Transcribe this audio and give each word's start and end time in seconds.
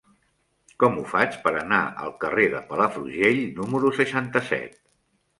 Com 0.83 0.95
ho 0.99 1.01
faig 1.09 1.35
per 1.43 1.51
anar 1.59 1.81
al 2.05 2.15
carrer 2.23 2.45
de 2.53 2.61
Palafrugell 2.71 3.43
número 3.59 3.93
seixanta-set? 3.99 4.73